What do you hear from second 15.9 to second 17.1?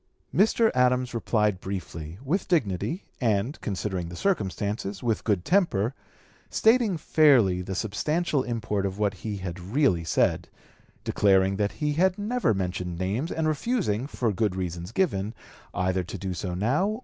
to do so now (p.